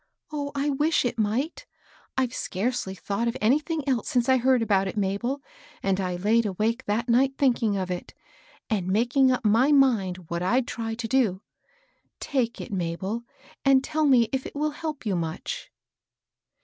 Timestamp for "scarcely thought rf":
2.33-3.37